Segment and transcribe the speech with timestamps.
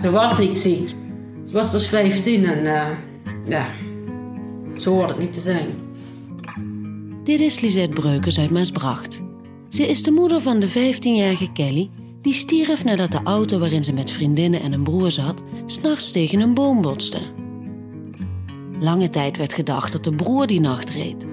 [0.00, 0.88] Ze was niet ziek.
[1.46, 2.88] Ze was pas 15 en uh,
[3.48, 3.66] ja,
[4.76, 5.68] zo hoort het niet te zijn.
[7.24, 9.22] Dit is Lisette Breukers uit Maasbracht.
[9.68, 11.90] Ze is de moeder van de 15-jarige Kelly,
[12.22, 16.40] die stierf nadat de auto waarin ze met vriendinnen en een broer zat, s'nachts tegen
[16.40, 17.18] een boom botste.
[18.80, 21.26] Lange tijd werd gedacht dat de broer die nacht reed.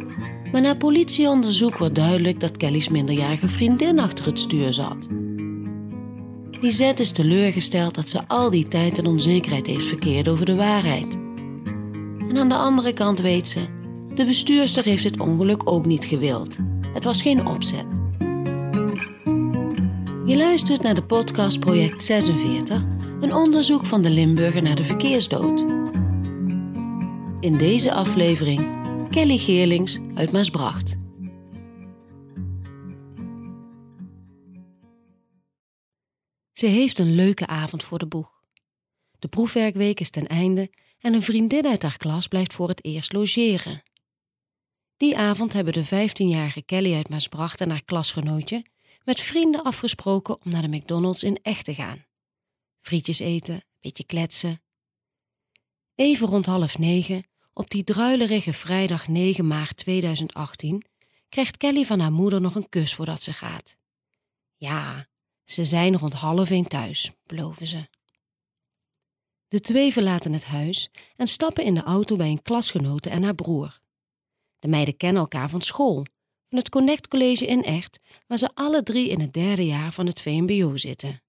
[0.52, 5.08] Maar na politieonderzoek wordt duidelijk dat Kelly's minderjarige vriendin achter het stuur zat.
[6.60, 11.20] Lisette is teleurgesteld dat ze al die tijd in onzekerheid heeft verkeerd over de waarheid.
[12.30, 13.60] En aan de andere kant weet ze,
[14.16, 16.58] de bestuurster heeft het ongeluk ook niet gewild.
[16.94, 17.86] Het was geen opzet.
[20.26, 22.84] Je luistert naar de podcast Project 46,
[23.20, 25.66] een onderzoek van de Limburger naar de verkeersdood.
[27.40, 28.68] In deze aflevering
[29.10, 30.97] Kelly Geerlings uit Maasbracht.
[36.58, 38.44] Ze heeft een leuke avond voor de boeg.
[39.20, 43.14] De proefwerkweek is ten einde en een vriendin uit haar klas blijft voor het eerst
[43.14, 43.84] logeren.
[44.98, 48.66] Die avond hebben de 15-jarige Kelly uit Maasbracht en haar klasgenootje
[49.04, 52.06] met vrienden afgesproken om naar de McDonald's in echt te gaan.
[52.82, 54.62] Frietjes eten, beetje kletsen.
[55.96, 60.84] Even rond half negen, op die druilerige vrijdag 9 maart 2018,
[61.30, 63.78] krijgt Kelly van haar moeder nog een kus voordat ze gaat.
[64.56, 65.08] Ja,
[65.50, 67.88] ze zijn rond half één thuis, beloven ze.
[69.48, 73.36] De twee verlaten het huis en stappen in de auto bij een klasgenote en haar
[73.36, 73.80] broer.
[74.60, 75.96] De meiden kennen elkaar van school,
[76.50, 80.06] van het Connect College in Echt, waar ze alle drie in het derde jaar van
[80.06, 81.22] het VMBO zitten.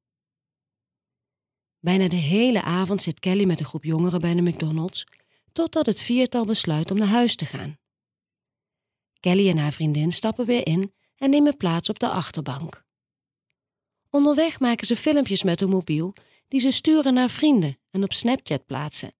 [1.80, 5.06] Bijna de hele avond zit Kelly met een groep jongeren bij de McDonald's,
[5.52, 7.78] totdat het viertal besluit om naar huis te gaan.
[9.20, 12.86] Kelly en haar vriendin stappen weer in en nemen plaats op de achterbank.
[14.10, 16.14] Onderweg maken ze filmpjes met hun mobiel
[16.48, 19.14] die ze sturen naar vrienden en op Snapchat plaatsen.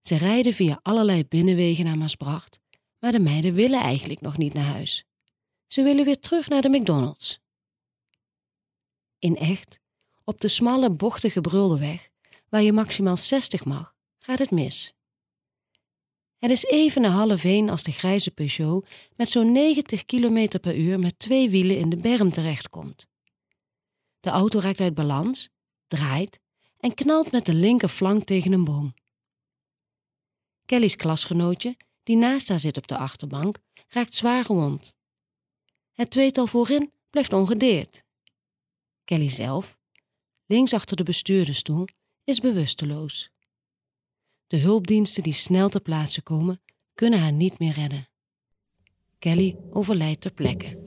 [0.00, 2.60] Ze rijden via allerlei binnenwegen naar Maasbracht,
[2.98, 5.04] maar de meiden willen eigenlijk nog niet naar huis.
[5.66, 7.40] Ze willen weer terug naar de McDonald's.
[9.18, 9.80] In echt,
[10.24, 11.98] op de smalle, bochtige brulde
[12.48, 14.94] waar je maximaal 60 mag, gaat het mis.
[16.38, 20.76] Het is even na half één als de grijze Peugeot met zo'n 90 km per
[20.76, 23.09] uur met twee wielen in de berm terechtkomt.
[24.20, 25.48] De auto raakt uit balans,
[25.86, 26.40] draait
[26.76, 28.94] en knalt met de linkerflank tegen een boom.
[30.66, 34.96] Kelly's klasgenootje, die naast haar zit op de achterbank, raakt zwaar gewond.
[35.92, 38.04] Het tweetal voorin blijft ongedeerd.
[39.04, 39.78] Kelly zelf,
[40.46, 41.86] links achter de bestuurdersstoel,
[42.24, 43.30] is bewusteloos.
[44.46, 46.62] De hulpdiensten die snel ter plaatse komen,
[46.94, 48.08] kunnen haar niet meer redden.
[49.18, 50.78] Kelly overlijdt ter plekke.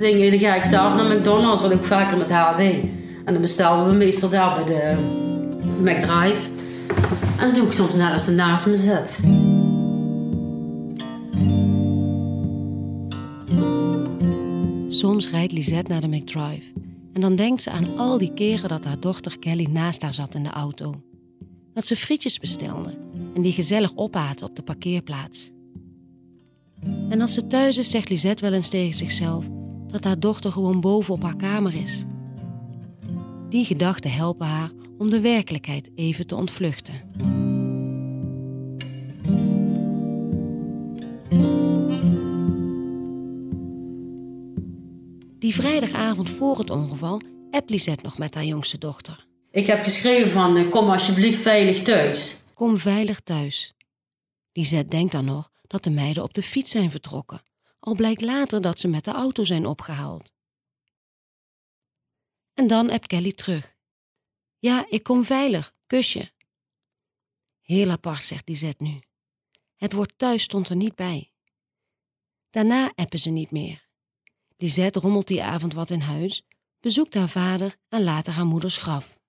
[0.00, 2.58] Dingen, dan ga ik zelf naar McDonald's, wat ik vaker met haar.
[2.58, 4.96] En dan bestelden we meestal daar bij de
[5.80, 6.48] McDrive.
[7.38, 9.18] En dan doe ik soms net als ze naast me zit.
[14.92, 16.72] Soms rijdt Lisette naar de McDrive
[17.12, 20.34] en dan denkt ze aan al die keren dat haar dochter Kelly naast haar zat
[20.34, 20.94] in de auto.
[21.74, 22.94] Dat ze frietjes bestelde
[23.34, 25.50] en die gezellig opaten op de parkeerplaats.
[27.08, 29.59] En als ze thuis is, zegt Lisette wel eens tegen zichzelf
[29.90, 32.04] dat haar dochter gewoon boven op haar kamer is.
[33.48, 36.94] Die gedachten helpen haar om de werkelijkheid even te ontvluchten.
[45.38, 47.20] Die vrijdagavond voor het ongeval
[47.50, 49.26] appt Lisette nog met haar jongste dochter.
[49.50, 52.42] Ik heb geschreven van eh, kom alsjeblieft veilig thuis.
[52.54, 53.74] Kom veilig thuis.
[54.52, 57.42] Lisette denkt dan nog dat de meiden op de fiets zijn vertrokken,
[57.80, 60.32] al blijkt later dat ze met de auto zijn opgehaald.
[62.54, 63.76] En dan appt Kelly terug.
[64.58, 66.32] Ja, ik kom veilig, kusje.
[67.60, 69.00] Heel apart, zegt Lisette nu.
[69.76, 71.32] Het woord thuis stond er niet bij.
[72.50, 73.88] Daarna appen ze niet meer.
[74.56, 76.42] Lisette rommelt die avond wat in huis,
[76.80, 79.20] bezoekt haar vader en later haar moeders graf.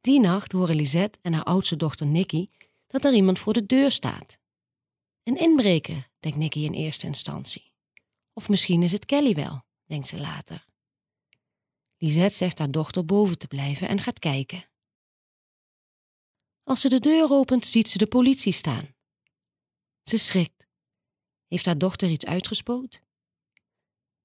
[0.00, 2.48] Die nacht horen Lisette en haar oudste dochter Nicky
[2.86, 4.38] dat er iemand voor de deur staat.
[5.26, 7.72] Een inbreker, denkt Nicky in eerste instantie.
[8.32, 10.66] Of misschien is het Kelly wel, denkt ze later.
[11.96, 14.64] Lisette zegt haar dochter boven te blijven en gaat kijken.
[16.62, 18.94] Als ze de deur opent, ziet ze de politie staan.
[20.02, 20.66] Ze schrikt.
[21.46, 23.02] Heeft haar dochter iets uitgespoot?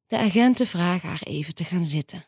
[0.06, 2.25] De agenten vragen haar even te gaan zitten.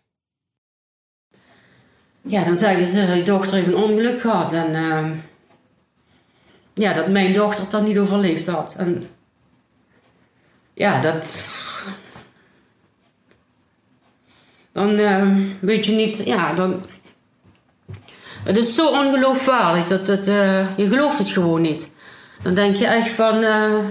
[2.21, 5.17] Ja, dan zeggen ze, je dochter heeft een ongeluk gehad en uh,
[6.73, 8.75] ja, dat mijn dochter het dan niet overleefd had.
[8.75, 9.07] En
[10.73, 11.55] Ja, dat.
[14.71, 16.85] Dan uh, weet je niet, ja, dan.
[18.43, 21.91] Het is zo ongeloofwaardig dat het, uh, je gelooft het gewoon niet.
[22.41, 23.89] Dan denk je echt van, uh,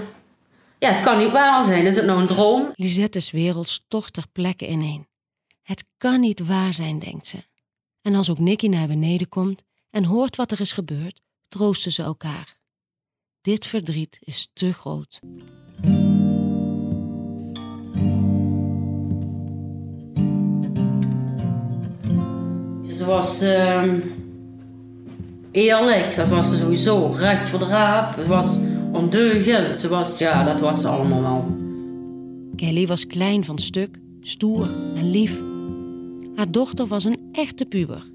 [0.79, 1.87] ja, het kan niet waar zijn.
[1.87, 2.73] Is het nou een droom?
[2.75, 5.07] Lisette's wereld stort ter plekke ineen.
[5.63, 7.39] Het kan niet waar zijn, denkt ze.
[8.03, 12.03] En als ook Nicky naar beneden komt en hoort wat er is gebeurd, troosten ze
[12.03, 12.62] elkaar.
[13.43, 15.21] Dit verdriet is te groot.
[22.97, 23.93] Ze was uh,
[25.51, 27.07] eerlijk, dat was ze sowieso.
[27.07, 28.59] Recht voor de raap, ze was
[28.93, 29.77] ondeugend.
[29.77, 31.57] Ze was, ja, dat was ze allemaal wel.
[32.57, 35.41] Kelly was klein van stuk, stoer en lief.
[36.35, 38.11] Haar dochter was een echte puber.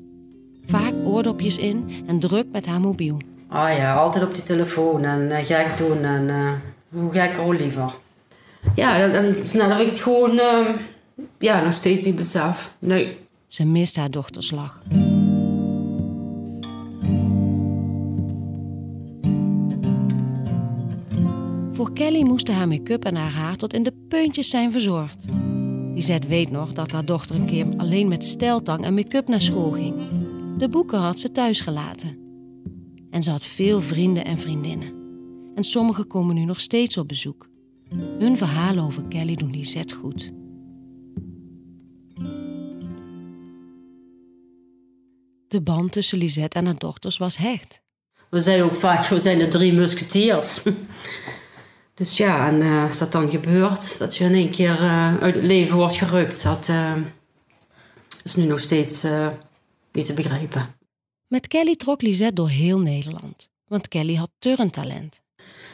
[0.66, 3.18] Vaak oordopjes in en druk met haar mobiel.
[3.50, 6.52] Ah ja, altijd op die telefoon en uh, gek doen en uh,
[6.90, 7.96] hoe gek ook liever.
[8.76, 10.70] Ja, dan snel heb ik het gewoon uh,
[11.40, 12.74] ja, nog steeds niet besef.
[12.80, 13.18] Nee.
[13.46, 14.82] Ze mist haar dochters lach.
[21.72, 25.26] Voor Kelly moesten haar make-up en haar haar tot in de puntjes zijn verzorgd.
[25.94, 29.72] Lisette weet nog dat haar dochter een keer alleen met steltang en make-up naar school
[29.72, 29.96] ging.
[30.58, 32.27] De boeken had ze thuis gelaten.
[33.18, 34.94] En ze had veel vrienden en vriendinnen.
[35.56, 37.50] En sommigen komen nu nog steeds op bezoek.
[38.20, 40.32] Hun verhalen over Kelly doen Lisette goed.
[45.48, 47.82] De band tussen Lisette en haar dochters was hecht.
[48.30, 50.62] We zeiden ook vaak, we zijn de drie musketiers.
[51.94, 55.44] Dus ja, en uh, dat dan gebeurt, dat je in één keer uh, uit het
[55.44, 56.96] leven wordt gerukt, dat uh,
[58.24, 59.06] is nu nog steeds
[59.92, 60.77] niet te begrijpen.
[61.28, 65.22] Met Kelly trok Lisette door heel Nederland, want Kelly had turntalent.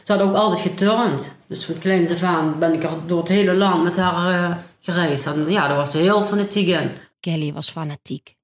[0.02, 1.36] Ze had ook altijd geturnd.
[1.46, 5.26] Dus van kleins af aan ben ik door het hele land met haar gereisd.
[5.26, 6.90] En ja, daar was ze heel fanatiek in.
[7.20, 8.36] Kelly was fanatiek.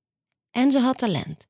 [0.50, 1.48] En ze had talent.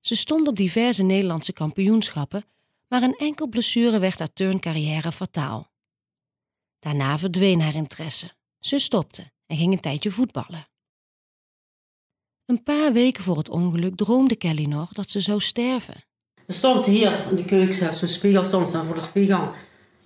[0.00, 2.44] Ze stond op diverse Nederlandse kampioenschappen,
[2.88, 5.70] maar een enkel blessure werd haar turncarrière fataal.
[6.78, 8.32] Daarna verdween haar interesse.
[8.60, 10.66] Ze stopte en ging een tijdje voetballen.
[12.48, 16.04] Een paar weken voor het ongeluk droomde Kelly nog dat ze zou sterven.
[16.46, 19.52] Dan stond ze hier in de keuken, zo'n spiegel stond ze voor de spiegel.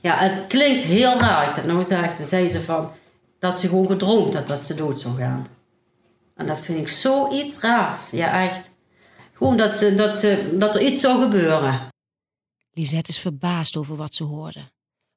[0.00, 1.66] Ja, het klinkt heel raar.
[1.66, 2.90] Nou zegt, zei ze van
[3.38, 5.46] dat ze gewoon gedroomd had dat ze dood zou gaan.
[6.34, 8.10] En dat vind ik zoiets raars.
[8.10, 8.70] Ja, echt.
[9.32, 11.88] Gewoon dat, ze, dat, ze, dat er iets zou gebeuren.
[12.70, 14.70] Lisette is verbaasd over wat ze hoorde,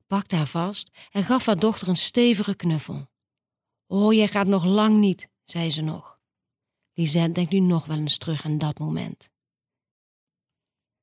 [0.07, 3.07] pakte haar vast en gaf haar dochter een stevige knuffel.
[3.87, 6.14] Oh, jij gaat nog lang niet, zei ze nog.
[6.97, 9.29] Lisette denkt nu nog wel eens terug aan dat moment.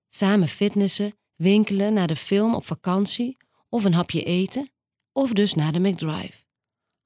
[0.08, 3.36] Samen fitnessen, winkelen, naar de film op vakantie
[3.68, 4.70] of een hapje eten
[5.12, 6.42] of dus naar de McDrive.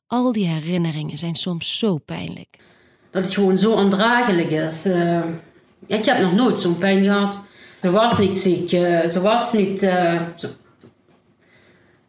[0.07, 2.59] Al die herinneringen zijn soms zo pijnlijk.
[3.11, 4.87] Dat het gewoon zo ondraaglijk is.
[4.87, 5.25] Uh,
[5.87, 7.41] ik heb nog nooit zo'n pijn gehad.
[7.81, 9.79] Ze was niet ziek, uh, ze was niet.
[9.79, 10.55] Ze, ze,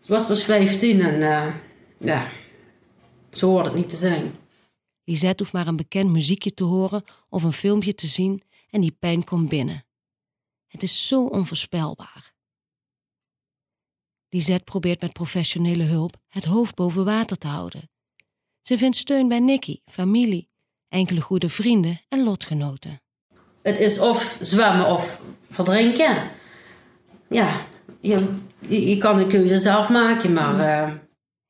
[0.08, 1.54] was pas 15 en
[1.98, 2.28] ja,
[3.32, 4.32] zo hoort het niet te zijn.
[5.10, 8.96] Lisette hoeft maar een bekend muziekje te horen of een filmpje te zien en die
[9.00, 9.86] pijn komt binnen.
[10.68, 12.34] Het is zo onvoorspelbaar.
[14.30, 17.90] Lisette probeert met professionele hulp het hoofd boven water te houden.
[18.62, 20.50] Ze vindt steun bij Nicky, familie,
[20.90, 23.02] enkele goede vrienden en lotgenoten.
[23.62, 26.32] Het is of zwemmen of verdrinken.
[27.30, 27.68] Ja,
[28.00, 30.88] je, je, kan de keuze zelf maken, maar...
[30.90, 30.96] Uh...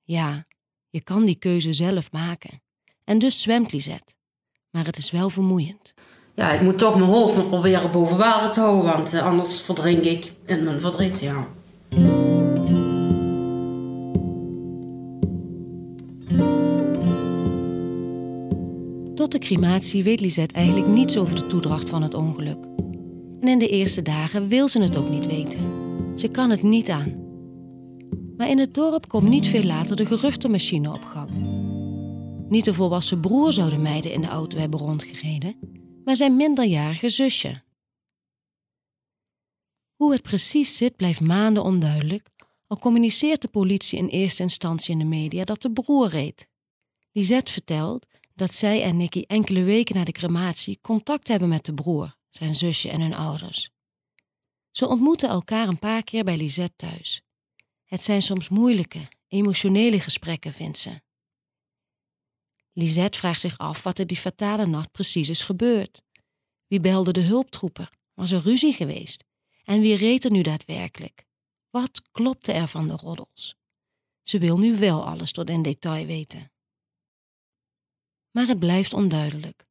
[0.04, 0.48] Ja,
[0.90, 2.62] je kan die keuze zelf maken.
[3.08, 4.14] En dus zwemt Lisette.
[4.70, 5.94] Maar het is wel vermoeiend.
[6.36, 9.62] Ja, ik moet toch mijn hoofd maar proberen boven water te houden, want eh, anders
[9.62, 11.48] verdrink ik in mijn verdriet, ja.
[19.16, 22.66] Tot de crematie weet Lisette eigenlijk niets over de toedracht van het ongeluk.
[23.40, 25.60] En in de eerste dagen wil ze het ook niet weten.
[26.16, 27.26] Ze kan het niet aan.
[28.38, 31.30] Maar in het dorp komt niet veel later de geruchtenmachine op gang.
[32.50, 35.60] Niet de volwassen broer zou de meiden in de auto hebben rondgereden,
[36.04, 37.63] maar zijn minderjarige zusje.
[39.96, 42.30] Hoe het precies zit blijft maanden onduidelijk,
[42.68, 46.48] al communiceert de politie in eerste instantie in de media dat de broer reed.
[47.12, 51.74] Lisette vertelt dat zij en Nicky enkele weken na de crematie contact hebben met de
[51.74, 53.70] broer, zijn zusje en hun ouders.
[54.72, 57.22] Ze ontmoeten elkaar een paar keer bij Lisette thuis.
[57.84, 61.06] Het zijn soms moeilijke, emotionele gesprekken, vindt ze.
[62.78, 66.02] Lisette vraagt zich af wat er die fatale nacht precies is gebeurd.
[66.68, 67.90] Wie belde de hulptroepen?
[68.14, 69.24] Was er ruzie geweest?
[69.64, 71.26] En wie reed er nu daadwerkelijk?
[71.70, 73.56] Wat klopte er van de roddels?
[74.22, 76.52] Ze wil nu wel alles tot in detail weten.
[78.32, 79.66] Maar het blijft onduidelijk.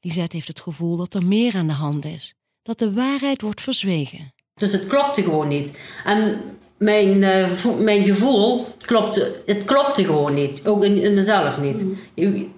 [0.00, 3.60] Lisette heeft het gevoel dat er meer aan de hand is, dat de waarheid wordt
[3.60, 4.34] verzwegen.
[4.54, 5.78] Dus het klopte gewoon niet.
[6.04, 10.66] En mijn, uh, mijn gevoel klopte, het klopte gewoon niet.
[10.66, 11.84] Ook in, in mezelf niet.
[12.14, 12.52] Mm.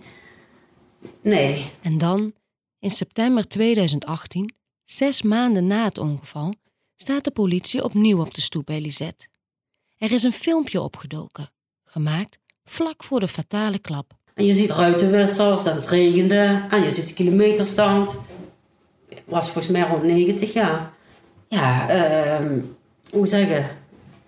[1.22, 1.70] Nee.
[1.82, 2.32] En dan,
[2.78, 6.54] in september 2018, zes maanden na het ongeval,
[6.96, 9.28] staat de politie opnieuw op de stoep bij Lisette.
[9.98, 11.50] Er is een filmpje opgedoken,
[11.84, 14.12] gemaakt vlak voor de fatale klap.
[14.34, 18.18] En je ziet ruitenwissers en het regende en je ziet de kilometerstand.
[19.08, 20.92] Het was volgens mij rond 90 jaar.
[21.48, 21.90] Ja,
[22.40, 22.62] uh,
[23.10, 23.80] hoe zeggen.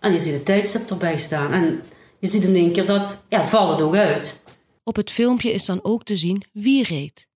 [0.04, 1.52] En je ziet het tijdstip erbij staan.
[1.52, 1.82] En
[2.18, 4.40] je ziet in één keer dat, ja, valt het ook uit.
[4.82, 7.28] Op het filmpje is dan ook te zien wie reed.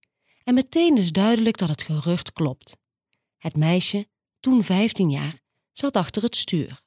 [0.44, 2.76] En meteen is duidelijk dat het gerucht klopt.
[3.38, 4.06] Het meisje,
[4.40, 5.34] toen 15 jaar,
[5.72, 6.80] zat achter het stuur.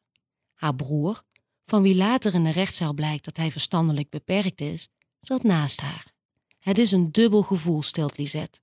[0.54, 1.22] Haar broer,
[1.66, 4.88] van wie later in de rechtszaal blijkt dat hij verstandelijk beperkt is,
[5.20, 6.14] zat naast haar.
[6.60, 8.60] Het is een dubbel gevoel, stelt Lisette.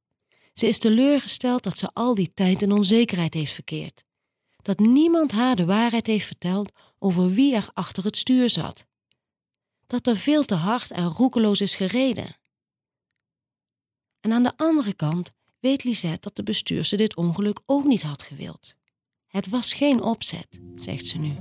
[0.53, 4.05] Ze is teleurgesteld dat ze al die tijd in onzekerheid heeft verkeerd.
[4.69, 8.87] Dat niemand haar de waarheid heeft verteld over wie er achter het stuur zat.
[9.87, 12.37] Dat er veel te hard en roekeloos is gereden.
[14.21, 18.23] En aan de andere kant weet Lisette dat de bestuurster dit ongeluk ook niet had
[18.23, 18.75] gewild.
[19.27, 21.37] Het was geen opzet, zegt ze nu.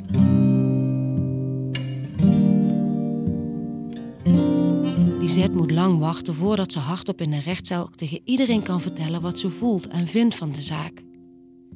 [5.19, 9.39] Lisette moet lang wachten voordat ze hardop in de rechtszaal tegen iedereen kan vertellen wat
[9.39, 11.05] ze voelt en vindt van de zaak.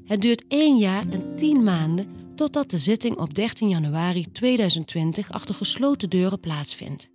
[0.05, 5.55] Het duurt één jaar en tien maanden totdat de zitting op 13 januari 2020 achter
[5.55, 7.10] gesloten deuren plaatsvindt.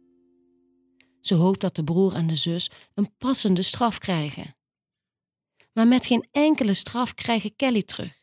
[1.20, 4.56] Ze hoopt dat de broer en de zus een passende straf krijgen.
[5.72, 8.20] Maar met geen enkele straf krijgen Kelly terug.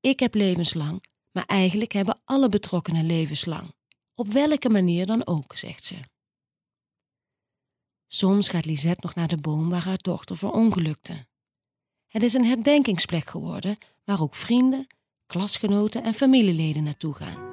[0.00, 3.74] Ik heb levenslang, maar eigenlijk hebben alle betrokkenen levenslang.
[4.14, 5.96] Op welke manier dan ook, zegt ze.
[8.06, 11.26] Soms gaat Lisette nog naar de boom waar haar dochter verongelukte.
[12.08, 14.86] Het is een herdenkingsplek geworden waar ook vrienden,
[15.26, 17.46] klasgenoten en familieleden naartoe gaan.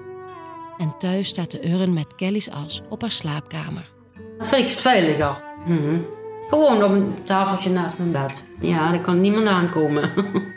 [0.78, 3.94] En thuis staat de urn met Kelly's as op haar slaapkamer.
[4.38, 5.44] Dat vind ik veiliger.
[5.66, 6.00] Mhm.
[6.50, 8.44] Gewoon op een tafeltje naast mijn bed.
[8.60, 10.12] Ja, daar kan niemand aankomen.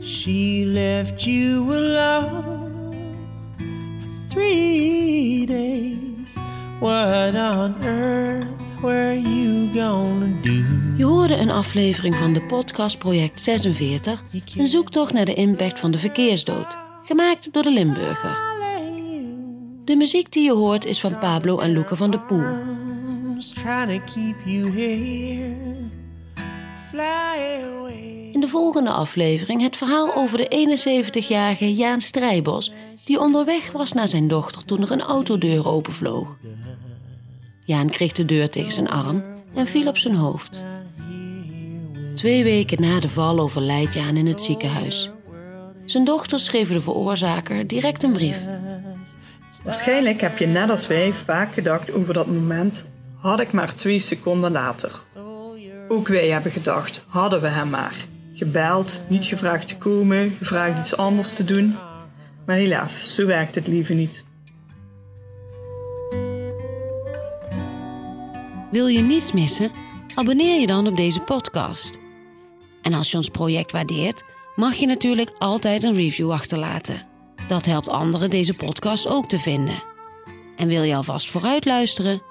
[0.00, 2.42] She left you alone
[3.58, 6.36] for three days.
[6.80, 8.46] What on earth
[8.80, 10.57] were you gonna do?
[11.28, 14.22] Hoorde een aflevering van de podcast Project 46,
[14.56, 18.38] een zoektocht naar de impact van de verkeersdood, gemaakt door de Limburger.
[19.84, 22.58] De muziek die je hoort is van Pablo en Luca van der Poel.
[28.32, 30.78] In de volgende aflevering het verhaal over de
[31.22, 32.72] 71-jarige Jaan Strijbos...
[33.04, 36.38] die onderweg was naar zijn dochter toen er een autodeur openvloog.
[37.64, 40.66] Jaan kreeg de deur tegen zijn arm en viel op zijn hoofd.
[42.18, 45.10] Twee weken na de val overlijdt Jaan in het ziekenhuis.
[45.84, 48.38] Zijn dochter schreef de veroorzaker direct een brief.
[49.64, 53.98] Waarschijnlijk heb je net als wij vaak gedacht over dat moment, had ik maar twee
[53.98, 55.04] seconden later.
[55.88, 57.94] Ook wij hebben gedacht, hadden we hem maar.
[58.32, 61.76] Gebeld, niet gevraagd te komen, gevraagd iets anders te doen.
[62.46, 64.24] Maar helaas, zo werkt het leven niet.
[68.70, 69.70] Wil je niets missen?
[70.14, 71.98] Abonneer je dan op deze podcast.
[72.88, 74.22] En als je ons project waardeert,
[74.54, 77.06] mag je natuurlijk altijd een review achterlaten.
[77.46, 79.82] Dat helpt anderen deze podcast ook te vinden.
[80.56, 82.22] En wil je alvast vooruit luisteren?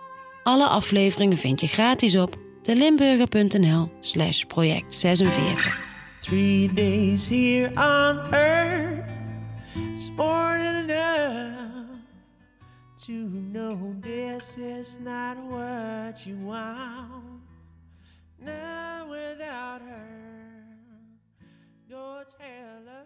[0.43, 5.79] Alle afleveringen vind je gratis op delimburger.nl slash project 46.
[6.21, 9.09] Three days here on earth,
[9.75, 11.89] it's more than enough
[13.05, 13.13] to
[13.51, 17.37] know this is not what you want.
[18.39, 20.36] Now without her,
[21.89, 23.05] your tailor.